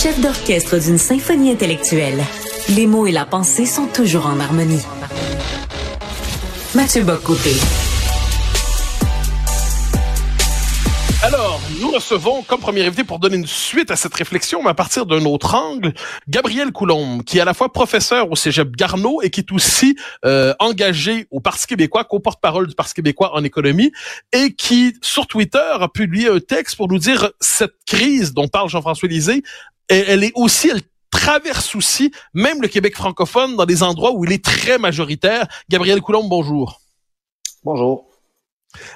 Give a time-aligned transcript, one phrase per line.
[0.00, 2.22] chef d'orchestre d'une symphonie intellectuelle.
[2.76, 4.82] Les mots et la pensée sont toujours en harmonie.
[6.72, 7.50] Mathieu Bocoté.
[11.24, 14.74] Alors, nous recevons comme premier invité pour donner une suite à cette réflexion, mais à
[14.74, 15.92] partir d'un autre angle,
[16.28, 19.96] Gabriel Coulombe, qui est à la fois professeur au Cégep Garneau et qui est aussi
[20.24, 23.90] euh, engagé au Parti québécois, co-porte-parole du Parti québécois en économie,
[24.32, 28.68] et qui, sur Twitter, a publié un texte pour nous dire cette crise dont parle
[28.68, 29.42] Jean-François Lisée,
[29.88, 34.24] elle, elle est aussi, elle traverse aussi même le Québec francophone dans des endroits où
[34.24, 35.46] il est très majoritaire.
[35.68, 36.80] Gabriel Coulombe, bonjour.
[37.64, 38.08] Bonjour.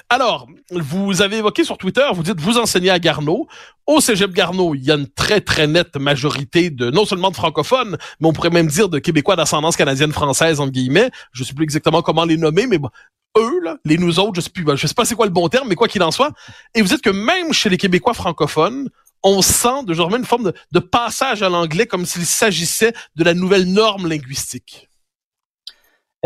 [0.09, 3.47] Alors, vous avez évoqué sur Twitter, vous dites vous enseignez à Garneau.
[3.87, 7.35] Au Cégep Garneau, il y a une très très nette majorité de non seulement de
[7.35, 11.09] francophones, mais on pourrait même dire de Québécois d'ascendance canadienne-française entre guillemets.
[11.31, 12.89] Je sais plus exactement comment les nommer, mais bon,
[13.37, 15.49] eux là, les nous autres, je sais plus, je sais pas c'est quoi le bon
[15.49, 16.31] terme, mais quoi qu'il en soit.
[16.75, 18.89] Et vous dites que même chez les Québécois francophones,
[19.23, 23.71] on sent de une forme de passage à l'anglais comme s'il s'agissait de la nouvelle
[23.71, 24.89] norme linguistique.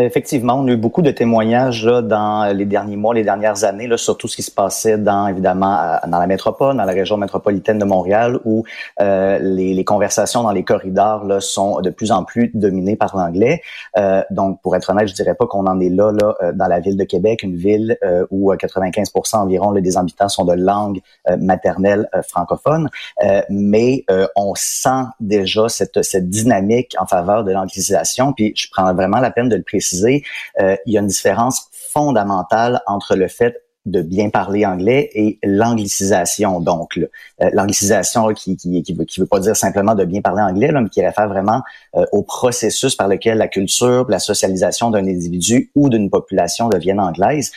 [0.00, 3.88] Effectivement, on a eu beaucoup de témoignages là, dans les derniers mois, les dernières années,
[3.88, 7.16] là, sur tout ce qui se passait dans évidemment dans la métropole, dans la région
[7.16, 8.62] métropolitaine de Montréal, où
[9.00, 13.16] euh, les, les, conversations dans les corridors là, sont de plus en plus dominées par
[13.16, 13.60] l'anglais.
[13.96, 16.68] Euh, donc, pour être honnête, je dirais pas qu'on en est là, là euh, dans
[16.68, 20.54] la ville de Québec, une ville euh, où 95% environ là, des habitants sont de
[20.54, 21.00] langue
[21.40, 22.88] maternelle francophone,
[23.50, 24.04] mais
[24.36, 28.32] on sent déjà cette, cette dynamique en faveur de l'anglicisation.
[28.32, 29.87] Puis, je prends vraiment la peine de le préciser
[30.60, 35.38] euh, il y a une différence fondamentale entre le fait de bien parler anglais et
[35.42, 36.60] l'anglicisation.
[36.60, 41.00] Donc, euh, l'anglicisation qui, qui, veut, pas dire simplement de bien parler anglais, mais qui
[41.00, 41.62] réfère vraiment
[41.96, 47.00] euh, au processus par lequel la culture, la socialisation d'un individu ou d'une population deviennent
[47.00, 47.50] anglaise.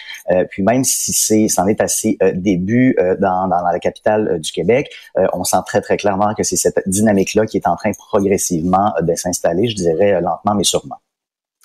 [0.50, 4.90] puis même si c'est, c'en est assez début dans, dans la capitale du Québec,
[5.34, 9.16] on sent très très clairement que c'est cette dynamique-là qui est en train progressivement de
[9.16, 10.98] s'installer, je dirais lentement mais sûrement.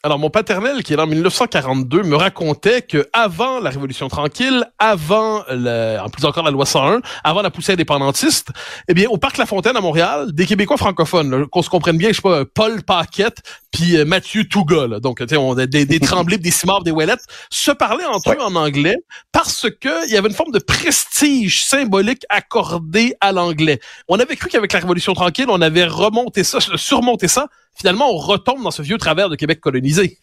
[0.07, 5.43] Alors, mon paternel, qui est en 1942, me racontait que avant la Révolution tranquille, avant,
[5.51, 8.51] le, en plus encore la loi 101, avant la poussée indépendantiste,
[8.87, 12.11] eh bien, au Parc La Fontaine à Montréal, des Québécois francophones, qu'on se comprenne bien,
[12.11, 13.39] je sais pas, Paul Paquette,
[13.73, 17.27] puis euh, Mathieu Touga, donc tu sais, a des, des Tremblay, des Simard, des Ouellettes,
[17.51, 18.99] se parlaient entre eux en anglais
[19.33, 23.81] parce que il y avait une forme de prestige symbolique accordé à l'anglais.
[24.07, 27.49] On avait cru qu'avec la Révolution tranquille, on avait remonté ça, surmonté ça.
[27.77, 30.19] Finalement, on retombe dans ce vieux travers de Québec colonisé.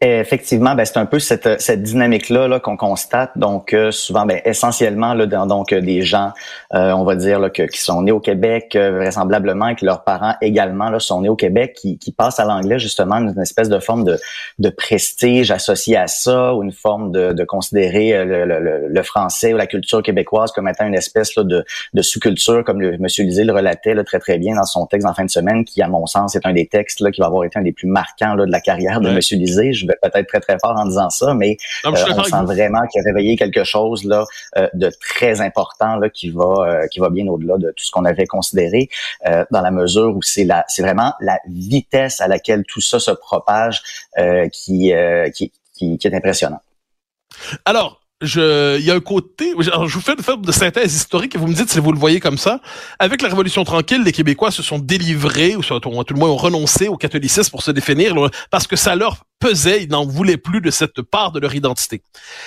[0.00, 3.30] Effectivement, ben, c'est un peu cette, cette dynamique-là -là, qu'on constate.
[3.36, 6.32] Donc, euh, souvent, ben, essentiellement, là, dans, donc des gens,
[6.74, 9.86] euh, on va dire, là, que, qui sont nés au Québec, euh, vraisemblablement, et que
[9.86, 13.40] leurs parents également là, sont nés au Québec, qui, qui passent à l'anglais, justement, une
[13.40, 14.18] espèce de forme de,
[14.58, 19.54] de prestige associée à ça, ou une forme de, de considérer le, le, le, français
[19.54, 23.06] ou la culture québécoise comme étant une espèce là, de, de sous-culture, comme le, M.
[23.18, 25.80] Lisée le relatait là, très, très bien dans son texte en fin de semaine, qui,
[25.80, 27.88] à mon sens, est un des textes là, qui va avoir été un des plus
[27.88, 29.20] marquants là, de la carrière de M.
[29.30, 29.72] Lisée.
[29.90, 33.04] Je peut-être très très fort en disant ça, mais euh, on sent vraiment qu'il a
[33.04, 34.24] réveillé quelque chose là
[34.56, 37.90] euh, de très important là qui va euh, qui va bien au-delà de tout ce
[37.90, 38.88] qu'on avait considéré
[39.50, 43.10] dans la mesure où c'est la c'est vraiment la vitesse à laquelle tout ça se
[43.10, 43.82] propage
[44.52, 44.92] qui,
[45.34, 46.60] qui, qui qui est impressionnant.
[47.64, 51.34] Alors, je, il y a un côté, je vous fais une forme de synthèse historique
[51.34, 52.60] et vous me dites si vous le voyez comme ça.
[52.98, 56.36] Avec la Révolution tranquille, les Québécois se sont délivrés, ou à tout le moins ont
[56.36, 58.14] renoncé au catholicisme pour se définir,
[58.50, 62.02] parce que ça leur pesait, ils n'en voulaient plus de cette part de leur identité.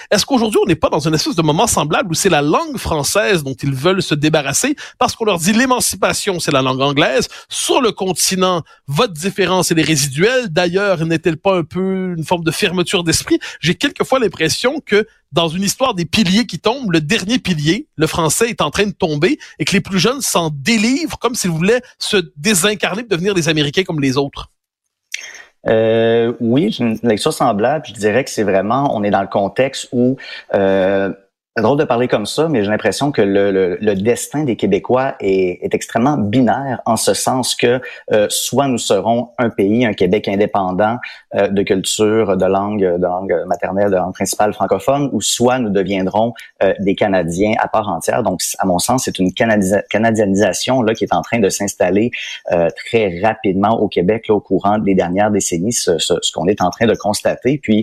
[0.09, 2.77] Est-ce qu'aujourd'hui, on n'est pas dans une espèce de moment semblable où c'est la langue
[2.77, 7.27] française dont ils veulent se débarrasser parce qu'on leur dit l'émancipation, c'est la langue anglaise?
[7.49, 10.47] Sur le continent, votre différence, elle est résiduelle.
[10.49, 13.37] D'ailleurs, n'est-elle pas un peu une forme de fermeture d'esprit?
[13.59, 18.07] J'ai quelquefois l'impression que dans une histoire des piliers qui tombent, le dernier pilier, le
[18.07, 21.51] français, est en train de tomber et que les plus jeunes s'en délivrent comme s'ils
[21.51, 24.51] voulaient se désincarner devenir des Américains comme les autres.
[25.67, 27.85] Euh, oui, j'ai une lecture semblable.
[27.87, 30.17] Je dirais que c'est vraiment, on est dans le contexte où
[30.53, 31.11] euh,
[31.57, 34.55] c'est drôle de parler comme ça, mais j'ai l'impression que le, le, le, destin des
[34.55, 37.81] Québécois est, est, extrêmement binaire en ce sens que
[38.13, 40.97] euh, soit nous serons un pays, un Québec indépendant
[41.33, 45.71] euh, de culture, de langue, de langue maternelle, de langue principale francophone, ou soit nous
[45.71, 48.21] deviendrons euh, des Canadiens à part entière.
[48.21, 52.11] Donc, à mon sens, c'est une canadianisation là qui est en train de s'installer
[52.75, 56.69] très rapidement au Québec là, au courant des dernières décennies, ce, ce, qu'on est en
[56.69, 57.59] train de constater.
[57.63, 57.81] Puis,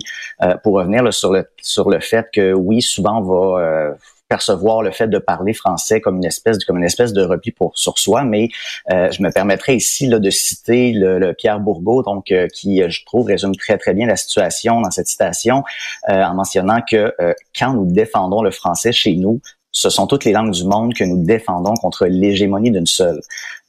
[0.63, 3.93] pour revenir là, sur le sur le fait que oui, souvent on va euh,
[4.27, 7.51] percevoir le fait de parler français comme une espèce de, comme une espèce de repli
[7.51, 8.49] pour sur soi, mais
[8.91, 13.05] euh, je me permettrai ici là, de citer le, Pierre Bourgault, donc euh, qui je
[13.05, 15.63] trouve résume très très bien la situation dans cette citation
[16.07, 17.13] en mentionnant que
[17.57, 19.41] quand nous défendons le français chez nous,
[19.71, 23.19] ce sont toutes les langues du monde que nous défendons contre l'hégémonie d'une seule.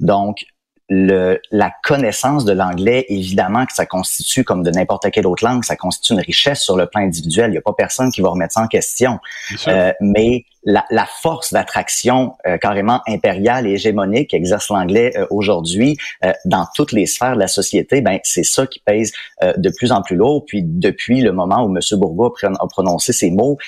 [0.00, 0.46] Donc,
[0.88, 5.64] le, la connaissance de l'anglais, évidemment que ça constitue, comme de n'importe quelle autre langue,
[5.64, 7.50] ça constitue une richesse sur le plan individuel.
[7.50, 9.18] Il n'y a pas personne qui va remettre ça en question.
[9.66, 15.96] Euh, mais la, la force d'attraction euh, carrément impériale et hégémonique qu'exerce l'anglais euh, aujourd'hui
[16.24, 19.12] euh, dans toutes les sphères de la société, ben c'est ça qui pèse
[19.42, 20.44] de plus en plus lourd.
[20.44, 21.80] Puis depuis le moment où M.
[21.98, 23.58] Bourgois a prononcé ces mots,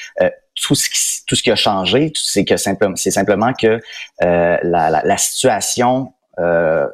[0.54, 3.80] tout ce qui tout ce qui a changé, c'est que simplement c'est simplement que
[4.20, 6.17] la, la, la, situation euh,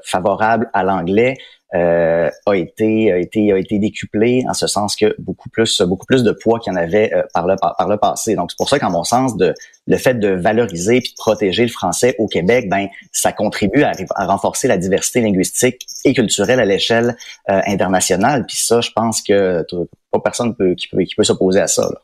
[0.03, 1.37] favorable à l'anglais
[1.75, 6.07] euh, a été a été a été décuplé en ce sens que beaucoup plus beaucoup
[6.07, 8.37] plus de poids qu'il y en avait euh, par le par, le passé.
[8.37, 9.53] Donc c'est pour ça qu'en mon sens de
[9.89, 13.93] le fait de valoriser puis de protéger le français au Québec, ben ça contribue à,
[14.27, 17.17] renforcer la diversité linguistique et culturelle à l'échelle
[17.49, 18.47] internationale.
[18.47, 19.67] Puis ça, je pense que
[20.13, 21.83] pas personne peut, qui peut qui peut s'opposer à ça.
[21.83, 22.01] Là.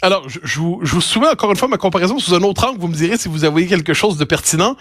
[0.00, 2.64] Alors, je, je, vous, je, vous, soumets encore une fois ma comparaison sous un autre
[2.64, 2.78] angle.
[2.78, 4.76] Vous me direz si vous avez quelque chose de pertinent.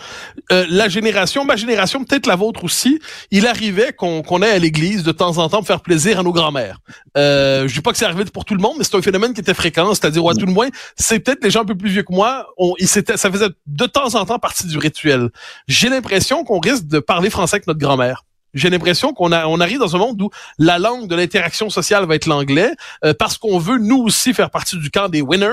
[0.51, 2.99] Euh, la génération, ma génération, peut-être la vôtre aussi,
[3.31, 6.23] il arrivait qu'on qu'on ait à l'église de temps en temps pour faire plaisir à
[6.23, 6.79] nos grands-mères.
[7.17, 9.33] Euh, je dis pas que c'est arrivé pour tout le monde, mais c'est un phénomène
[9.33, 9.93] qui était fréquent.
[9.93, 12.47] C'est-à-dire, ouais, tout le moins, c'est peut-être les gens un peu plus vieux que moi,
[12.57, 15.29] on, il ça faisait de temps en temps partie du rituel.
[15.67, 18.23] J'ai l'impression qu'on risque de parler français avec notre grand-mère.
[18.53, 22.15] J'ai l'impression qu'on on arrive dans un monde où la langue de l'interaction sociale va
[22.15, 22.71] être l'anglais,
[23.03, 25.47] euh, parce qu'on veut nous aussi faire partie du camp des winners.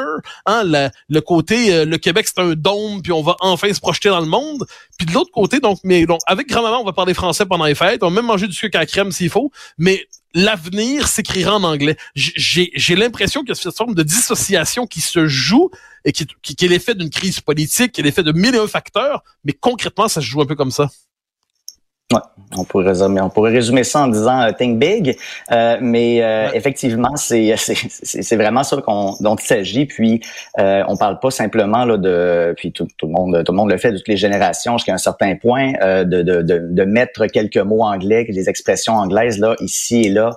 [0.47, 4.09] Hein, le, côté euh, le Québec c'est un dôme, puis on va enfin se projeter
[4.09, 4.65] dans le monde.
[4.99, 7.75] Puis de l'autre côté, donc, mais donc avec grand-maman, on va parler français pendant les
[7.75, 11.63] fêtes, on va même manger du sucre à crème s'il faut, mais l'avenir s'écrira en
[11.63, 11.97] anglais.
[12.15, 15.71] J'ai l'impression qu'il y a cette forme de dissociation qui se joue
[16.05, 18.59] et qui, qui, qui est l'effet d'une crise politique, qui est l'effet de mille et
[18.59, 20.91] un facteurs, mais concrètement, ça se joue un peu comme ça.
[22.15, 22.21] Ouais,
[22.57, 25.17] on pourrait résumer, on pourrait résumer ça en disant euh, think big,
[25.51, 29.87] euh, mais euh, effectivement c'est c'est vraiment ça qu'on dont il s'agit.
[29.87, 30.21] Puis
[30.61, 33.71] euh, on parle pas simplement là de puis tout, tout, le monde tout le monde
[33.71, 37.27] le fait de toutes les générations jusqu'à un certain point de, de, de, de, mettre
[37.27, 40.31] quelques mots anglais, des expressions anglaises là ici et là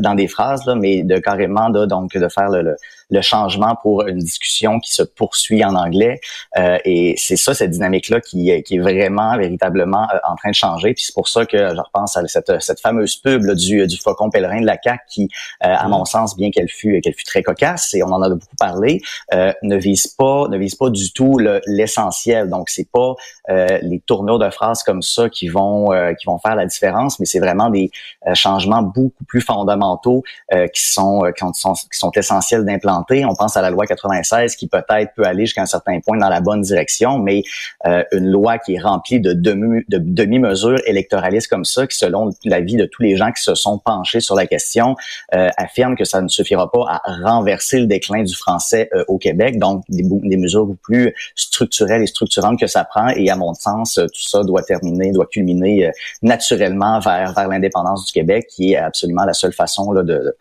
[0.00, 2.76] dans des phrases là, mais de carrément de, donc de faire le le
[3.20, 6.20] changement pour une discussion qui se poursuit en anglais.
[6.56, 10.54] Euh, et c'est ça, cette dynamique-là qui, qui est vraiment, véritablement euh, en train de
[10.54, 10.94] changer.
[10.94, 14.30] Puis c'est pour ça que je repense à cette, cette fameuse pub du, du faucon
[14.30, 15.28] pèlerin de la CAQ qui,
[15.64, 18.28] euh, à mon sens, bien qu'elle fut, qu'elle fut très cocasse, et on en a
[18.28, 19.00] beaucoup parlé,
[19.32, 22.48] ne vise pas, ne vise pas du tout l'essentiel.
[22.48, 23.14] Donc c'est pas
[23.48, 27.38] les tournures de phrases comme ça qui vont, qui vont faire la différence, mais c'est
[27.38, 27.90] vraiment des
[28.34, 33.62] changements beaucoup plus fondamentaux qui sont, qui sont, qui sont essentiels d'implanter on pense à
[33.62, 37.18] la loi 96 qui peut-être peut aller jusqu'à un certain point dans la bonne direction,
[37.18, 37.42] mais
[37.86, 42.86] euh, une loi qui est remplie de demi-mesures électoralistes comme ça, qui selon l'avis de
[42.86, 44.96] tous les gens qui se sont penchés sur la question,
[45.34, 49.18] euh, affirme que ça ne suffira pas à renverser le déclin du français euh, au
[49.18, 49.58] Québec.
[49.58, 50.04] Donc, des,
[50.36, 53.08] mesures beaucoup plus structurelles et structurantes que ça prend.
[53.08, 55.90] Et à mon sens, tout ça doit terminer, doit culminer
[56.22, 60.36] naturellement vers, vers l'indépendance du Québec, qui est absolument la seule façon là, de, de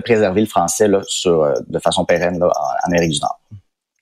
[0.00, 3.38] préserver le français là, euh, de façon pérenne là, en Amérique du Nord.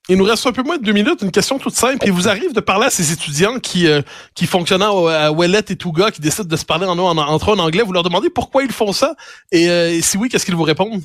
[0.09, 1.23] Il nous reste un peu moins de deux minutes.
[1.23, 2.05] Une question toute simple.
[2.05, 4.03] Il vous arrive de parler à ces étudiants qui euh,
[4.35, 7.59] qui fonctionnent à Ouellet et Touga, qui décident de se parler en, en, entre en
[7.59, 7.83] anglais.
[7.85, 9.15] Vous leur demandez pourquoi ils font ça
[9.53, 11.03] et, euh, et si oui, qu'est-ce qu'ils vous répondent?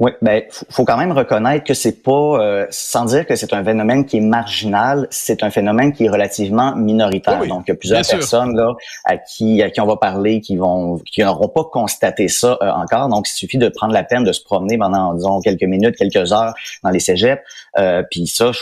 [0.00, 3.62] Oui, ben faut quand même reconnaître que c'est pas, euh, sans dire que c'est un
[3.62, 7.46] phénomène qui est marginal, c'est un phénomène qui est relativement minoritaire.
[7.46, 8.72] Donc, il y a plusieurs personnes là
[9.04, 12.70] à qui à qui on va parler qui vont qui n'auront pas constaté ça euh,
[12.70, 13.10] encore.
[13.10, 16.32] Donc, il suffit de prendre la peine de se promener pendant disons quelques minutes, quelques
[16.32, 17.42] heures dans les cégeps.
[17.78, 18.52] Euh, puis ça,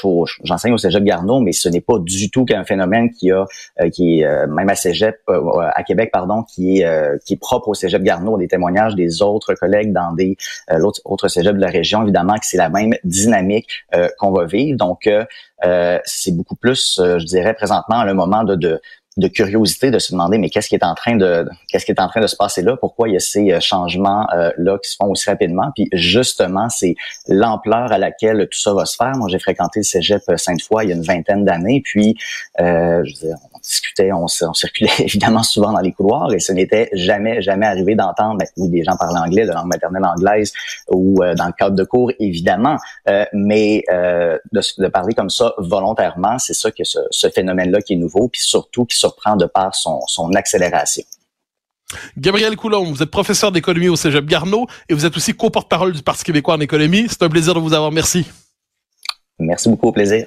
[0.43, 3.47] j'enseigne au cégep Garneau, mais ce n'est pas du tout qu'un phénomène qui a
[3.93, 8.03] qui est même à cégep à Québec pardon, qui est qui est propre au cégep
[8.03, 8.37] Garneau.
[8.39, 10.37] Des témoignages des autres collègues dans des
[11.29, 14.77] autres cégep de la région, évidemment que c'est la même dynamique euh, qu'on va vivre.
[14.77, 15.25] Donc, euh,
[15.65, 18.81] euh, c'est beaucoup plus, je dirais, présentement le moment de, de,
[19.19, 22.01] de curiosité de se demander mais qu'est-ce qui est en train de qu'est-ce qui est
[22.01, 22.77] en train de se passer là?
[22.77, 25.71] Pourquoi il y a ces euh, changements euh, là qui se font aussi rapidement?
[25.75, 26.95] Puis justement c'est
[27.27, 29.17] l'ampleur à laquelle tout ça va se faire.
[29.17, 31.83] Moi j'ai fréquenté le cégep Sainte-Foy il y a une vingtaine d'années.
[31.85, 32.17] Puis
[32.61, 36.53] euh, je veux on discutait on, on, circulait évidemment souvent dans les couloirs et ce
[36.53, 40.53] n'était jamais jamais arrivé d'entendre ben, oui des gens parlent anglais de langue maternelle anglaise
[40.89, 42.77] ou euh, dans le cadre de cours évidemment
[43.33, 47.95] mais de, de, parler comme ça volontairement c'est ça que ce, ce phénomène là qui
[47.95, 51.05] est nouveau puis surtout qui prend de par son, son accélération.
[52.17, 56.03] Gabriel Coulomb, vous êtes professeur d'économie au Cégep Garneau et vous êtes aussi co-porte-parole du
[56.03, 57.07] Parti québécois en économie.
[57.09, 57.91] C'est un plaisir de vous avoir.
[57.91, 58.27] Merci.
[59.39, 60.27] Merci beaucoup, au plaisir.